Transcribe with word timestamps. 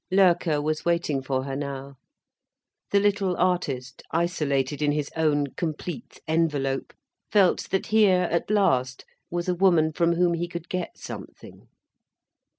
Loerke 0.09 0.57
was 0.59 0.83
waiting 0.83 1.21
for 1.21 1.43
her 1.43 1.55
now. 1.55 1.93
The 2.89 2.99
little 2.99 3.37
artist, 3.37 4.01
isolated 4.09 4.81
in 4.81 4.93
his 4.93 5.11
own 5.15 5.45
complete 5.55 6.19
envelope, 6.27 6.91
felt 7.31 7.69
that 7.69 7.85
here 7.93 8.23
at 8.31 8.49
last 8.49 9.05
was 9.29 9.47
a 9.47 9.53
woman 9.53 9.91
from 9.93 10.13
whom 10.15 10.33
he 10.33 10.47
could 10.47 10.69
get 10.69 10.97
something. 10.97 11.67